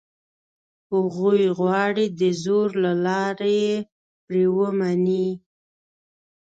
هغوی 0.91 1.43
غواړي 1.57 2.05
دزور 2.21 2.69
له 2.83 2.91
لاري 3.05 3.55
یې 3.65 3.75
پرې 4.25 4.43
ومني. 4.57 5.27